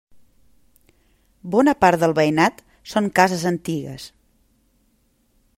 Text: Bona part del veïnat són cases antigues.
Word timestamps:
Bona 1.57 1.75
part 1.85 2.01
del 2.05 2.17
veïnat 2.21 2.65
són 2.95 3.13
cases 3.23 3.47
antigues. 3.53 4.11